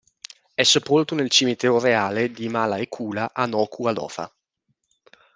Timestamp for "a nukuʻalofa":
3.35-4.31